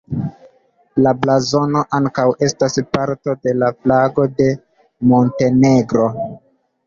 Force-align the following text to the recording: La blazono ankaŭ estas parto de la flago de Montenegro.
La 1.07 1.11
blazono 1.25 1.81
ankaŭ 1.97 2.23
estas 2.47 2.79
parto 2.97 3.35
de 3.47 3.53
la 3.65 3.69
flago 3.83 4.25
de 4.41 4.49
Montenegro. 5.11 6.09